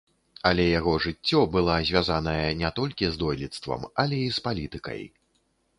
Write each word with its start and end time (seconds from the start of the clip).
Але 0.49 0.63
яго 0.79 0.93
жыццё 1.05 1.41
была 1.55 1.75
звязаная 1.89 2.49
не 2.65 2.73
толькі 2.81 3.11
з 3.13 3.25
дойлідствам, 3.27 3.81
але 4.07 4.25
і 4.27 4.37
з 4.41 4.47
палітыкай. 4.49 5.01